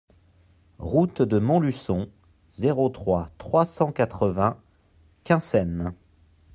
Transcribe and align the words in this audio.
Route 0.79 1.21
de 1.21 1.37
Montluçon, 1.37 2.09
zéro 2.49 2.89
trois, 2.89 3.29
trois 3.37 3.67
cent 3.67 3.91
quatre-vingts 3.91 4.57
Quinssaines 5.23 5.93